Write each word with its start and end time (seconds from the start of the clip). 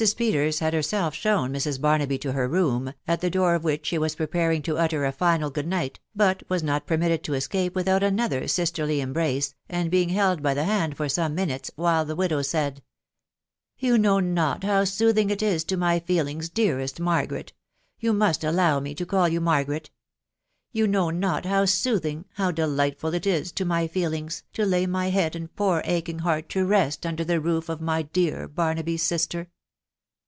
Peters 0.17 0.57
had 0.57 0.73
herself 0.73 1.13
shown 1.13 1.53
Mrs. 1.53 1.79
Barnaby 1.79 2.17
to 2.17 2.31
her 2.31 2.47
room, 2.47 2.93
at 3.07 3.21
the 3.21 3.29
door 3.29 3.53
of 3.53 3.63
which 3.63 3.85
she 3.85 3.99
was 3.99 4.15
preparing 4.15 4.63
to 4.63 4.75
utter 4.79 5.05
a 5.05 5.11
final 5.11 5.51
good 5.51 5.67
night, 5.67 5.99
but 6.15 6.41
was 6.49 6.63
not 6.63 6.87
permitted 6.87 7.23
to 7.23 7.35
escape 7.35 7.75
without 7.75 8.01
another 8.01 8.47
sisterly 8.47 8.99
embrace, 8.99 9.53
and 9.69 9.91
being 9.91 10.09
held 10.09 10.41
by 10.41 10.55
the 10.55 10.63
hand 10.63 10.97
for 10.97 11.07
some 11.07 11.35
minutes, 11.35 11.69
while 11.75 12.03
the 12.03 12.15
widow 12.15 12.41
said, 12.41 12.81
—*' 13.53 13.77
You 13.77 13.95
know 13.99 14.19
not 14.19 14.63
how 14.63 14.85
soothing 14.85 15.29
it 15.29 15.43
is 15.43 15.63
to 15.65 15.77
my 15.77 15.99
feeYaig? 15.99 16.49
deweifc 16.49 16.55
«tts 16.95 16.95
wtwow 16.95 17.27
barnabt. 17.27 17.51
It 17.51 17.53
Margaret! 17.53 17.53
*... 17.75 17.99
yo* 17.99 18.11
nrnst 18.13 18.47
allow 18.49 18.79
me 18.79 18.95
to 18.95 19.05
eaTl 19.05 19.31
yoti 19.31 19.39
Margaret 19.43 19.91
you 20.71 20.87
know 20.87 21.11
not 21.11 21.43
bow 21.43 21.65
soothing 21.65 22.25
^ 22.37 22.37
he* 22.37 22.51
deiightfal 22.59 23.13
itis 23.17 23.51
to 23.51 23.65
my 23.65 23.85
feelings, 23.87 24.41
to 24.53 24.65
lay 24.65 24.87
my 24.87 25.11
head 25.11 25.35
and 25.35 25.55
poor 25.55 25.83
aching 25.85 26.17
heart 26.19 26.49
to 26.49 26.67
Teat 26.67 27.05
under 27.05 27.23
the 27.23 27.39
roof 27.39 27.69
of 27.69 27.79
my 27.79 28.01
dear 28.01 28.47
Barnetoy'e 28.49 28.99
sister 28.99 29.49